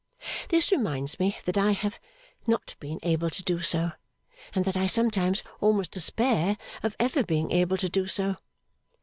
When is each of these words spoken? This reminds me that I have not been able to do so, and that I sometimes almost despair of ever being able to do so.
This 0.49 0.71
reminds 0.71 1.19
me 1.19 1.37
that 1.45 1.59
I 1.59 1.73
have 1.73 1.99
not 2.47 2.75
been 2.79 2.99
able 3.03 3.29
to 3.29 3.43
do 3.43 3.61
so, 3.61 3.91
and 4.55 4.65
that 4.65 4.75
I 4.75 4.87
sometimes 4.87 5.43
almost 5.59 5.91
despair 5.91 6.57
of 6.81 6.95
ever 6.99 7.21
being 7.23 7.51
able 7.51 7.77
to 7.77 7.87
do 7.87 8.07
so. 8.07 8.37